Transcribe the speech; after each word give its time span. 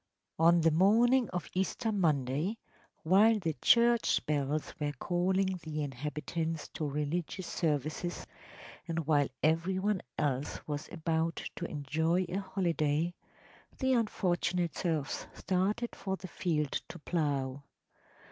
On 0.39 0.61
the 0.61 0.71
morning 0.71 1.29
of 1.29 1.47
Easter 1.53 1.91
Monday, 1.91 2.57
while 3.03 3.37
the 3.37 3.53
church 3.61 4.25
bells 4.25 4.73
were 4.79 4.93
calling 4.93 5.59
the 5.61 5.83
inhabitants 5.83 6.69
to 6.69 6.87
religious 6.89 7.45
services, 7.45 8.25
and 8.87 9.05
while 9.05 9.27
every 9.43 9.77
one 9.77 10.01
else 10.17 10.59
was 10.67 10.89
about 10.91 11.43
to 11.55 11.65
enjoy 11.65 12.23
a 12.29 12.37
holiday, 12.39 13.13
the 13.77 13.93
unfortunate 13.93 14.75
serfs 14.75 15.27
started 15.35 15.95
for 15.95 16.15
the 16.17 16.27
field 16.27 16.71
to 16.89 16.97
plough. 16.97 17.61